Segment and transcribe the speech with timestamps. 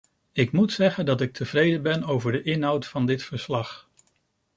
[0.31, 3.89] Ik moet zeggen dat ik tevreden ben over de inhoud van dit verslag.